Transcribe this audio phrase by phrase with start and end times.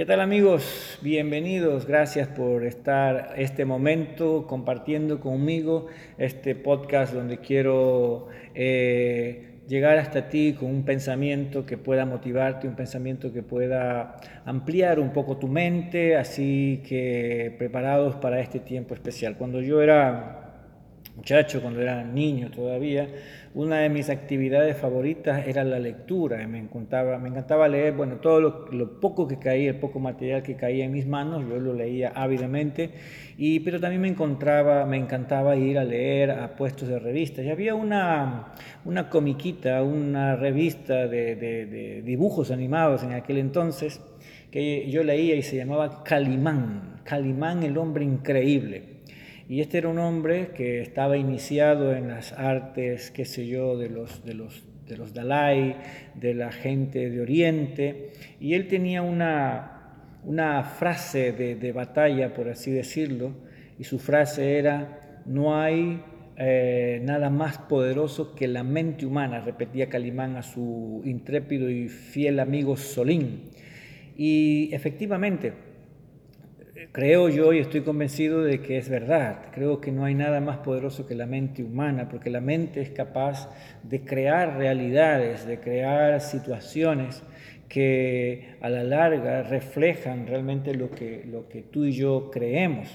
[0.00, 0.98] ¿Qué tal amigos?
[1.02, 10.30] Bienvenidos, gracias por estar este momento compartiendo conmigo este podcast donde quiero eh, llegar hasta
[10.30, 15.48] ti con un pensamiento que pueda motivarte, un pensamiento que pueda ampliar un poco tu
[15.48, 19.36] mente, así que preparados para este tiempo especial.
[19.36, 20.49] Cuando yo era
[21.16, 23.08] muchacho, cuando era niño todavía,
[23.54, 26.46] una de mis actividades favoritas era la lectura.
[26.46, 30.54] Me encantaba, me encantaba leer, bueno, todo lo, poco que caía, el poco material que
[30.56, 32.90] caía en mis manos, yo lo leía ávidamente,
[33.36, 37.44] y, pero también me encontraba, me encantaba ir a leer a puestos de revistas.
[37.44, 38.52] Y había una,
[38.84, 44.00] una comiquita, una revista de, de dibujos animados en aquel entonces,
[44.50, 48.99] que yo leía y se llamaba Calimán, Calimán el hombre increíble.
[49.50, 53.88] Y este era un hombre que estaba iniciado en las artes, qué sé yo, de
[53.88, 55.74] los, de los, de los Dalai,
[56.14, 62.48] de la gente de Oriente, y él tenía una, una frase de, de batalla, por
[62.48, 63.32] así decirlo,
[63.76, 66.00] y su frase era, no hay
[66.36, 72.38] eh, nada más poderoso que la mente humana, repetía Calimán a su intrépido y fiel
[72.38, 73.50] amigo Solín.
[74.16, 75.69] Y efectivamente,
[76.92, 79.46] creo yo y estoy convencido de que es verdad.
[79.52, 82.90] Creo que no hay nada más poderoso que la mente humana, porque la mente es
[82.90, 83.48] capaz
[83.82, 87.22] de crear realidades, de crear situaciones
[87.68, 92.88] que a la larga reflejan realmente lo que, tú y yo creemos.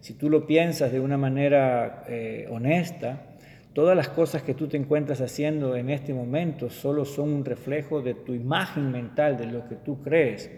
[0.00, 3.36] Si tú lo piensas de una manera eh, honesta,
[3.72, 8.02] todas las cosas que tú te encuentras haciendo en este momento solo son un reflejo
[8.02, 10.50] de tu imagen mental, de lo que tú crees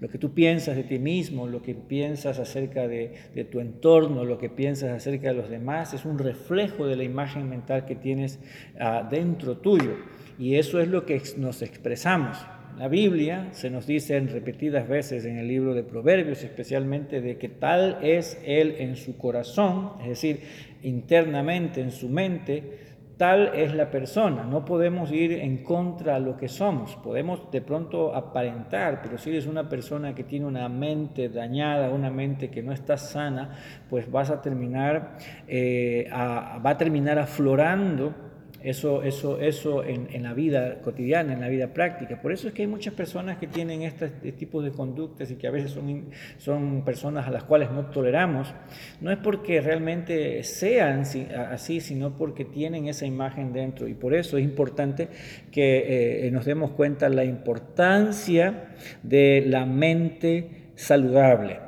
[0.00, 3.12] lo que tú piensas de ti mismo, lo que piensas acerca de,
[3.50, 7.48] tu entorno, lo que piensas acerca de los demás, es un reflejo de la imagen
[7.48, 8.38] mental que tienes
[8.78, 9.96] ah, dentro tuyo.
[10.38, 12.38] Y eso es lo que nos expresamos.
[12.78, 17.36] La Biblia se nos dice en repetidas veces en el libro de Proverbios, especialmente de
[17.36, 20.42] que tal es Él en su corazón, es decir,
[20.84, 22.87] internamente en su mente,
[23.18, 27.60] Tal es la persona, no podemos ir en contra de lo que somos, podemos de
[27.60, 32.62] pronto aparentar, pero si eres una persona que tiene una mente dañada, una mente que
[32.62, 33.58] no está sana,
[33.90, 35.16] pues vas a terminar,
[35.48, 38.27] eh, va a terminar aflorando
[38.62, 42.20] eso, eso, eso en, en, la vida cotidiana, en la vida práctica.
[42.20, 45.46] Por eso es que hay muchas personas que tienen este, tipo de conductas y que
[45.46, 46.06] a veces son,
[46.38, 48.52] son personas a las cuales no toleramos.
[49.00, 51.04] No es porque realmente sean
[51.50, 53.86] así, sino porque tienen esa imagen dentro.
[53.86, 55.08] Y por eso es importante
[55.52, 61.60] que eh, nos demos cuenta la importancia de la mente saludable.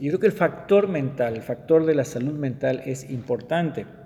[0.00, 3.97] Yo creo que el factor mental, el factor de la salud mental es importante.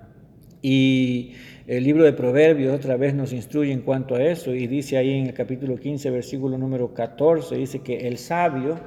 [0.63, 1.33] Y
[1.67, 5.11] el libro de Proverbios otra vez nos instruye en cuanto a eso y dice ahí
[5.11, 8.79] en el capítulo 15, versículo número 14, dice que el sabio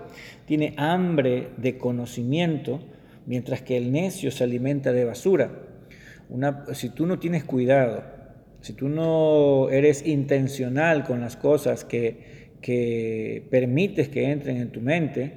[0.45, 2.79] tiene hambre de conocimiento,
[3.25, 5.51] mientras que el necio se alimenta de basura.
[6.29, 8.03] Una, si tú no tienes cuidado,
[8.61, 14.79] si tú no eres intencional con las cosas que, que permites que entren en tu
[14.79, 15.33] mente,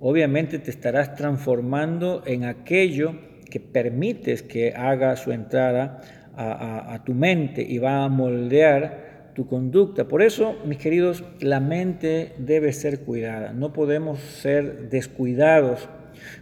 [0.00, 6.00] obviamente te estarás transformando en aquello que permites que haga su entrada
[6.34, 10.08] a, tu mente y va a moldear tu conducta.
[10.08, 13.52] Por eso, mis queridos, la mente debe ser cuidada.
[13.52, 15.90] No podemos ser descuidados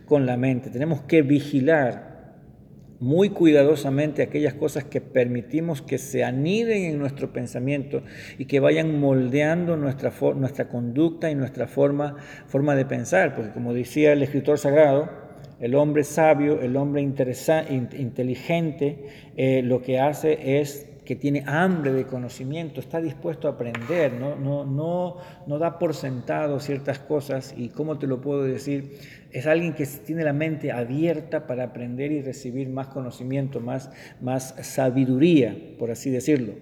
[0.05, 0.71] con la mente.
[0.71, 2.37] Tenemos que vigilar
[3.01, 8.05] muy cuidadosamente aquellas cosas que permitimos que se aniden en nuestro pensamiento
[8.39, 13.35] y que vayan moldeando nuestra, nuestra conducta y nuestra forma, forma de pensar.
[13.35, 15.30] Porque como decía el escritor sagrado,
[15.61, 19.07] el hombre sabio, el hombre inteligente,
[19.37, 24.37] eh, lo que hace es que tiene hambre de conocimiento, está dispuesto a aprender, no,
[24.37, 25.17] no, no,
[25.47, 28.99] no da por sentado ciertas cosas y, ¿cómo te lo puedo decir?
[29.33, 33.91] Es alguien que tiene la mente abierta para aprender y recibir más conocimiento, más,
[34.21, 36.55] más sabiduría, por así decirlo.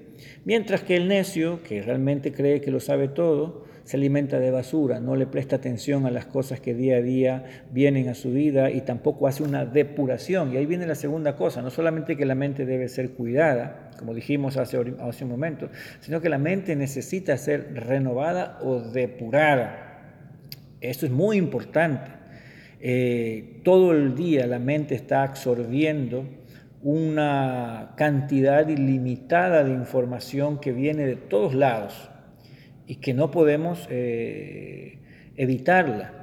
[0.45, 5.00] Mientras que el necio, que realmente cree que lo sabe todo, se alimenta de basura,
[5.00, 8.70] no le presta atención a las cosas que día a día vienen a su vida
[8.70, 10.52] y tampoco hace una depuración.
[10.52, 14.12] Y ahí viene la segunda cosa, no solamente que la mente debe ser cuidada, como
[14.12, 15.70] dijimos hace, hace un momento,
[16.00, 20.02] sino que la mente necesita ser renovada o depurada.
[20.82, 22.11] Esto es muy importante.
[22.82, 26.26] Eh, todo el día la mente está absorbiendo
[26.82, 32.11] una cantidad ilimitada de información que viene de todos lados
[32.88, 34.99] y que no podemos eh,
[35.37, 36.14] evitarla.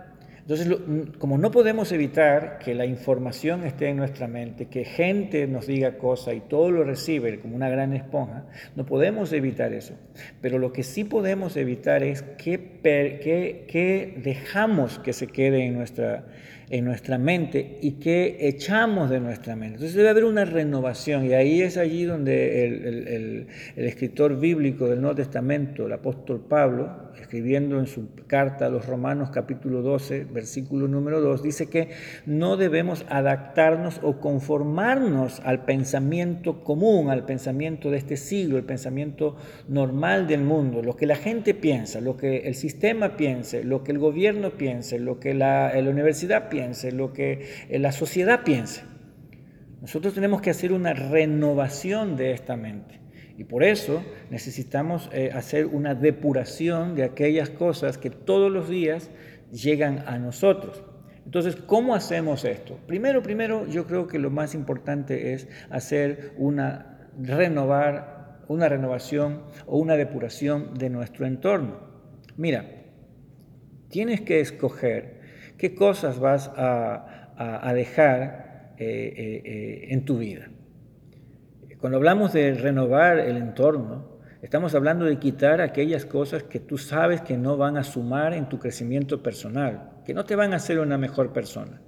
[0.42, 0.78] Entonces,
[1.18, 5.98] como no podemos evitar que la información esté en nuestra mente, que gente nos diga
[5.98, 8.46] cosas y todo lo recibe como una gran esponja,
[8.76, 9.96] no podemos evitar eso.
[10.42, 16.26] Pero lo que sí podemos evitar es que, que dejamos que se quede en nuestra,
[16.70, 19.76] en nuestra mente y que echamos de nuestra mente.
[19.76, 25.16] Entonces debe haber una renovación y ahí es allí donde el, escritor bíblico del Nuevo
[25.16, 31.22] Testamento, el apóstol Pablo, escribiendo en su carta a los Romanos capítulo 12, versículo número
[31.22, 31.90] 2, dice que
[32.26, 39.36] no debemos adaptarnos o conformarnos al pensamiento común, al pensamiento de este siglo, el pensamiento
[39.68, 43.92] normal del mundo, lo que la gente piensa, lo que el sistema piense, lo que
[43.92, 48.84] el gobierno piense, lo que la, la universidad piense lo que eh, la sociedad piense.
[49.82, 53.05] Nosotros tenemos que hacer una renovación de esta mente.
[53.38, 59.10] Y por eso necesitamos eh, hacer una depuración de aquellas cosas que todos los días
[59.52, 60.84] llegan a nosotros.
[61.26, 62.80] Entonces, ¿cómo hacemos esto?
[62.88, 69.78] Primero, primero, yo creo que lo más importante es hacer una renovar, una renovación o
[69.78, 71.80] una depuración de nuestro entorno.
[72.38, 72.66] Mira,
[73.90, 75.16] tienes que escoger
[75.58, 80.50] ¿Qué cosas vas a, dejar eh, eh, en tu vida?
[81.86, 84.08] Cuando hablamos de renovar el entorno,
[84.42, 88.50] estamos hablando de quitar aquellas cosas que tú sabes que no van a sumar en
[88.50, 91.80] tu crecimiento personal, que no te van a hacer una mejor persona.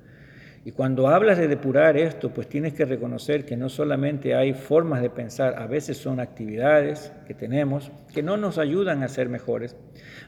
[0.64, 5.02] Y cuando hablas de depurar esto, pues tienes que reconocer que no solamente hay formas
[5.02, 9.76] de pensar, a veces son actividades que tenemos que no nos ayudan a ser mejores.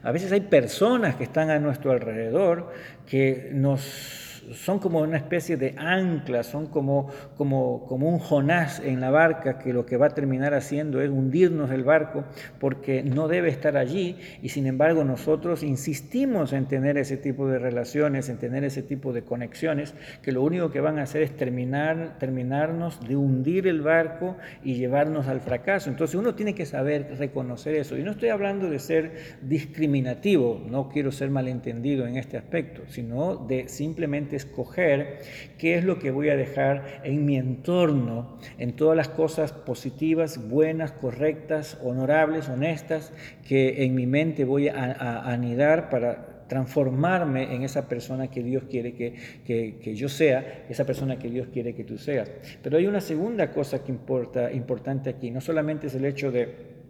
[0.02, 2.72] A veces hay personas que están a nuestro alrededor
[3.06, 9.00] que nos son como una especie de ancla, son como, como, como un Jonás en
[9.00, 12.24] la barca que lo que va a terminar haciendo es hundirnos el barco
[12.58, 17.58] porque no debe estar allí y sin embargo nosotros insistimos en tener ese tipo de
[17.58, 21.36] relaciones, en tener ese tipo de conexiones que lo único que van a hacer es
[21.36, 25.90] terminar, terminarnos de hundir el barco y llevarnos al fracaso.
[25.90, 27.96] Entonces uno tiene que saber reconocer eso.
[27.96, 29.12] Y no estoy hablando de ser
[29.42, 35.20] discriminativo, no quiero ser malentendido en este aspecto, sino de simplemente escoger
[35.58, 40.48] qué es lo que voy a dejar en mi entorno, en todas las cosas positivas,
[40.48, 43.12] buenas, correctas, honorables, honestas,
[43.46, 48.92] que en mi mente voy a, anidar para transformarme en esa persona que Dios quiere
[48.94, 52.30] que, yo sea, esa persona que Dios quiere que tú seas.
[52.62, 56.80] Pero hay una segunda cosa que importa, importante aquí, no solamente es el hecho de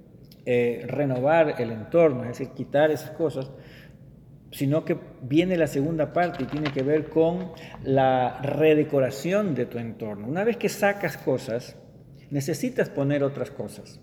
[0.46, 3.50] eh, renovar el entorno, es decir, quitar esas cosas,
[4.52, 7.52] sino que viene la segunda parte y tiene que ver con
[7.84, 10.26] la redecoración de tu entorno.
[10.26, 11.76] Una vez que sacas cosas,
[12.30, 14.00] necesitas poner otras cosas,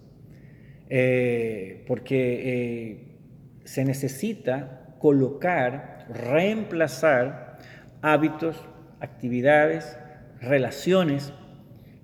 [0.90, 3.18] eh, porque eh,
[3.66, 7.58] se necesita colocar, reemplazar
[8.02, 8.56] hábitos,
[9.02, 9.98] actividades,
[10.40, 11.34] relaciones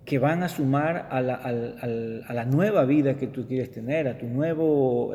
[0.04, 4.63] que van a sumar a la, nueva vida que tú quieres tener, a tu nueva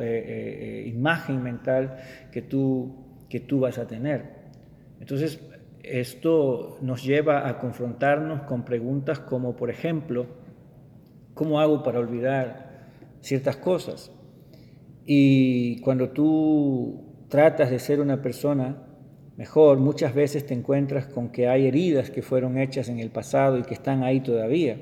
[0.01, 1.97] eh, imagen mental
[2.31, 4.39] que tú que tú vas a tener.
[4.99, 5.39] Entonces,
[5.83, 10.25] esto nos lleva a confrontarnos con preguntas como, por ejemplo,
[11.33, 12.89] ¿cómo hago para olvidar
[13.21, 14.11] ciertas cosas?
[15.05, 18.83] Y cuando tú tratas de ser una persona
[19.37, 23.57] mejor, muchas veces te encuentras con que hay heridas que fueron hechas en el pasado
[23.57, 24.77] y que están ahí todavía.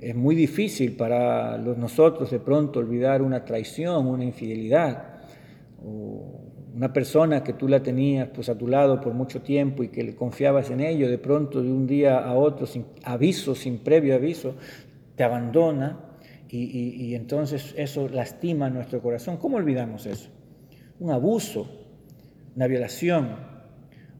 [0.00, 5.20] Es muy difícil para nosotros de pronto olvidar una traición, una infidelidad,
[5.82, 6.39] o
[6.80, 10.02] una persona que tú la tenías pues a tu lado por mucho tiempo y que
[10.02, 14.14] le confiabas en ello, de pronto de un día a otro, sin aviso, sin previo
[14.14, 14.54] aviso,
[15.14, 16.00] te abandona
[16.48, 19.36] y, entonces eso lastima nuestro corazón.
[19.36, 20.30] ¿Cómo olvidamos eso?
[20.98, 21.70] Un abuso,
[22.56, 23.36] una violación,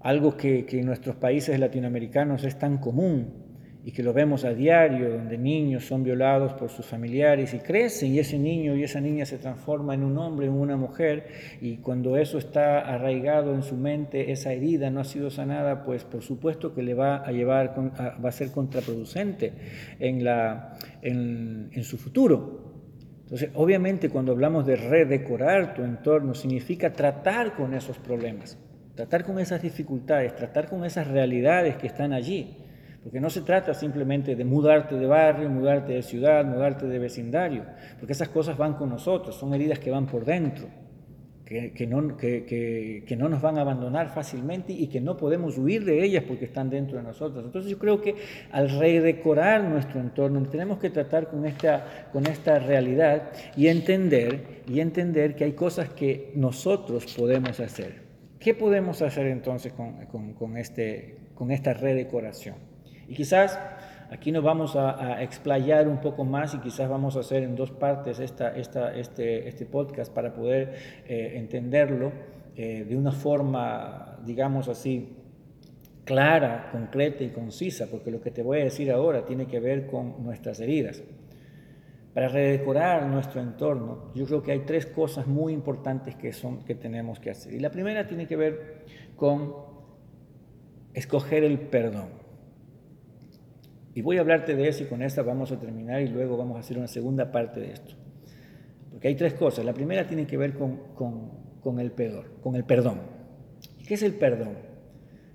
[0.00, 3.49] algo que en nuestros países latinoamericanos es tan común,
[3.82, 8.12] y que lo vemos a diario, donde niños son violados por sus familiares y crecen
[8.12, 11.26] y ese niño y esa niña se transforma en un hombre, en una mujer
[11.60, 16.04] y cuando eso está arraigado en su mente, esa herida no ha sido sanada, pues
[16.04, 19.52] por supuesto que le va a llevar, va a ser contraproducente
[19.98, 22.70] en, la, en, en su futuro.
[23.22, 28.58] Entonces, obviamente cuando hablamos de redecorar tu entorno, significa tratar con esos problemas,
[28.94, 32.56] tratar con esas dificultades, tratar con esas realidades que están allí.
[33.02, 37.64] Porque no se trata simplemente de mudarte de barrio, mudarte de ciudad, mudarte de vecindario,
[37.98, 40.68] porque esas cosas van con nosotros, son heridas que van por dentro,
[41.44, 46.04] que, no, que, no, nos van a abandonar fácilmente y que no podemos huir de
[46.04, 47.44] ellas porque están dentro de nosotros.
[47.44, 48.14] Entonces yo creo que
[48.52, 54.78] al redecorar nuestro entorno tenemos que tratar con esta, con esta realidad y entender, y
[54.78, 61.50] entender que hay cosas que nosotros podemos hacer ¿Qué podemos hacer entonces con, este, con
[61.50, 62.69] esta redecoración?
[63.10, 63.58] Y quizás
[64.08, 67.72] aquí nos vamos a, explayar un poco más y quizás vamos a hacer en dos
[67.72, 70.74] partes este, este podcast para poder
[71.08, 72.12] eh, entenderlo
[72.54, 75.16] eh, de una forma, digamos así,
[76.04, 79.88] clara, concreta y concisa, porque lo que te voy a decir ahora tiene que ver
[79.88, 81.02] con nuestras heridas.
[82.14, 86.76] Para redecorar nuestro entorno, yo creo que hay tres cosas muy importantes que, son, que
[86.76, 87.54] tenemos que hacer.
[87.54, 88.84] Y la primera tiene que ver
[89.16, 89.52] con
[90.94, 92.19] escoger el perdón.
[93.94, 96.56] Y voy a hablarte de eso y con esta vamos a terminar y luego vamos
[96.56, 97.94] a hacer una segunda parte de esto.
[98.90, 99.64] Porque hay tres cosas.
[99.64, 101.30] La primera tiene que ver con, con,
[101.60, 103.00] con el, perdón, con el perdón.
[103.86, 104.54] ¿Qué es el perdón?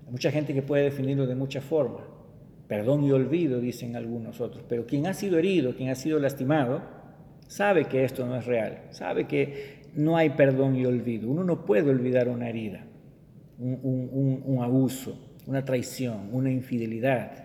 [0.05, 2.03] Hay mucha gente que puede definirlo de muchas formas.
[2.67, 4.63] Perdón y olvido, dicen algunos otros.
[4.67, 6.81] Pero quien ha sido herido, quien ha sido lastimado,
[7.47, 8.83] sabe que esto no es real.
[8.91, 11.29] Sabe que no hay perdón y olvido.
[11.29, 12.85] Uno no puede olvidar una herida,
[13.57, 17.44] un, abuso, una traición, una infidelidad.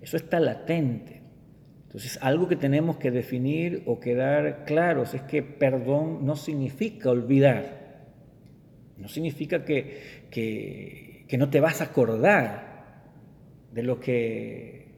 [0.00, 1.20] Eso está latente.
[1.90, 7.80] Entonces, algo que tenemos que definir o quedar claros es que perdón no significa olvidar.
[8.96, 13.10] No significa que, que, no te vas a acordar
[13.72, 14.94] de lo que,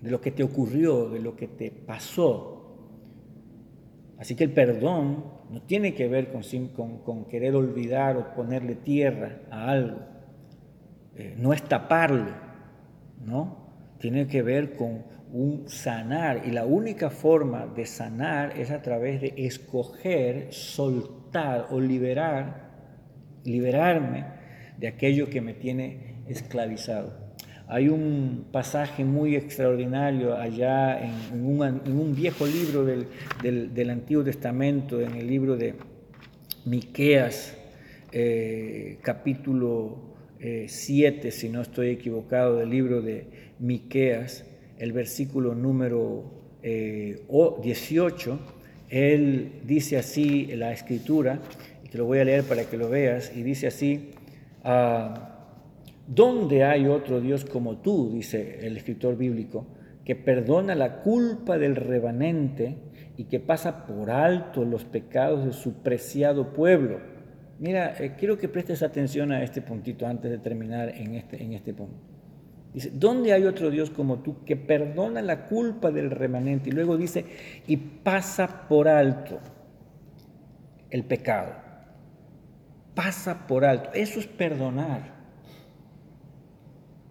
[0.00, 2.54] de lo que te ocurrió, de lo que te pasó.
[4.18, 9.40] Así que el perdón no tiene que ver con, con, querer olvidar o ponerle tierra
[9.50, 9.98] a algo.
[11.16, 12.30] Eh, no es taparlo,
[13.24, 13.67] ¿no?
[13.98, 16.42] Tiene que ver con un sanar.
[16.46, 22.70] Y la única forma de sanar es a través de escoger, soltar o liberar,
[23.44, 24.24] liberarme
[24.78, 27.28] de aquello que me tiene esclavizado.
[27.70, 35.26] Hay un pasaje muy extraordinario allá en, un, viejo libro del, Antiguo Testamento, en el
[35.26, 35.74] libro de
[36.64, 37.54] Miqueas,
[38.10, 40.07] eh, capítulo
[40.40, 43.26] 7, eh, si no estoy equivocado, del libro de
[43.58, 44.44] Miqueas,
[44.78, 46.24] el versículo número
[46.62, 48.40] 18,
[48.90, 51.40] eh, él dice así la escritura,
[51.84, 54.10] y te lo voy a leer para que lo veas, y dice así,
[54.64, 55.34] ah,
[56.08, 59.66] ¿Dónde hay otro Dios como tú, dice el escritor bíblico,
[60.06, 62.78] que perdona la culpa del remanente
[63.18, 67.00] y que pasa por alto los pecados de su preciado pueblo?
[67.58, 71.52] Mira, eh, quiero que prestes atención a este puntito antes de terminar en este, en
[71.52, 71.96] este punto.
[72.72, 76.68] Dice, ¿dónde hay otro Dios como tú que perdona la culpa del remanente?
[76.68, 77.24] Y luego dice,
[77.66, 79.40] y pasa por alto
[80.90, 81.54] el pecado.
[82.94, 83.90] Pasa por alto.
[83.94, 85.18] Eso es perdonar.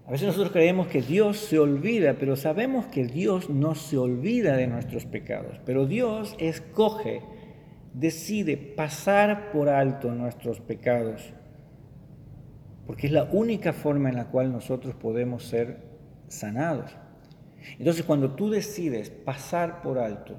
[0.05, 4.55] A veces nosotros creemos que Dios se olvida, pero sabemos que Dios no se olvida
[4.55, 5.59] de nuestros pecados.
[5.65, 7.21] Pero Dios escoge,
[7.99, 11.33] decide pasar por alto nuestros pecados,
[12.85, 15.79] porque es la única forma en la cual nosotros podemos ser
[16.27, 16.95] sanados.
[17.79, 20.35] Entonces cuando tú decides pasar por alto,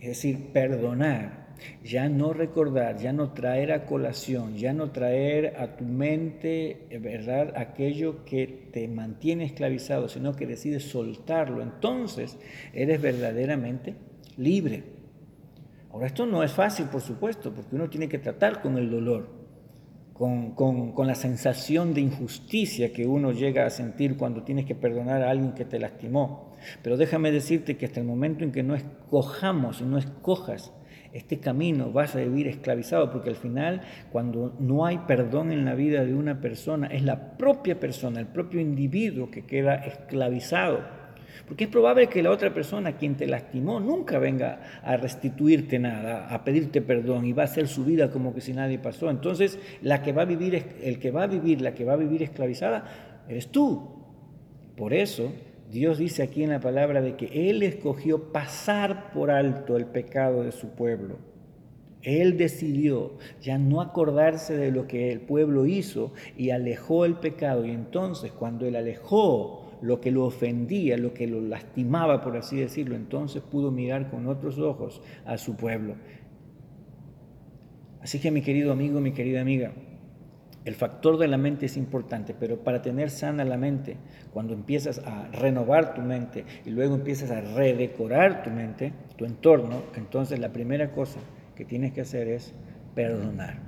[0.00, 1.42] es decir, perdonar,
[1.84, 7.52] ya no recordar, ya no traer a colación, ya no traer a tu mente, ¿verdad?,
[7.56, 12.36] aquello que te mantiene esclavizado, sino que decides soltarlo, entonces
[12.74, 13.94] eres verdaderamente
[14.36, 14.91] libre.
[15.92, 19.42] Ahora, esto no es fácil, por supuesto, porque uno tiene que tratar con el dolor.
[20.12, 25.22] Con, con, la sensación de injusticia que uno llega a sentir cuando tienes que perdonar
[25.22, 26.54] a alguien que te lastimó.
[26.82, 30.72] Pero déjame decirte que hasta el momento en que no escojamos y no escojas
[31.12, 35.74] este camino vas a vivir esclavizado, porque al final, cuando no hay perdón en la
[35.74, 41.01] vida de una persona, es la propia persona, el propio individuo que queda esclavizado.
[41.46, 46.28] Porque es probable que la otra persona, quien te lastimó, nunca venga a restituirte nada,
[46.28, 49.10] a pedirte perdón y va a hacer su vida como que si nadie pasó.
[49.10, 51.96] Entonces, la que va a vivir, el que va a vivir, la que va a
[51.96, 54.02] vivir esclavizada, eres tú.
[54.76, 55.32] Por eso,
[55.70, 60.42] Dios dice aquí en la palabra de que Él escogió pasar por alto el pecado
[60.42, 61.16] de su pueblo.
[62.02, 67.64] Él decidió ya no acordarse de lo que el pueblo hizo y alejó el pecado.
[67.64, 72.56] Y entonces cuando Él alejó lo que lo ofendía, lo que lo lastimaba, por así
[72.56, 75.96] decirlo, entonces pudo mirar con otros ojos a su pueblo.
[78.00, 79.72] Así que mi querido amigo, mi querida amiga,
[80.64, 83.96] el factor de la mente es importante, pero para tener sana la mente,
[84.32, 89.82] cuando empiezas a renovar tu mente y luego empiezas a redecorar tu mente, tu entorno,
[89.96, 91.18] entonces la primera cosa
[91.56, 92.54] que tienes que hacer es
[92.94, 93.58] perdonar.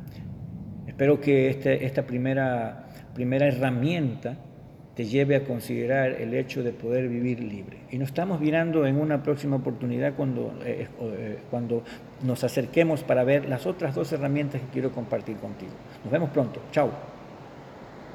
[0.86, 4.38] Espero que este, esta primera, primera herramienta
[4.94, 7.78] te lleve a considerar el hecho de poder vivir libre.
[7.90, 11.82] Y nos estamos mirando en una próxima oportunidad cuando, eh, eh, cuando
[12.22, 15.72] nos acerquemos para ver las otras dos herramientas que quiero compartir contigo.
[16.04, 16.60] Nos vemos pronto.
[16.70, 17.13] Chao.